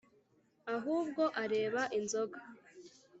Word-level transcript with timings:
Ahubwo 0.75 1.23
areba 1.43 1.81
inzoga 1.97 2.39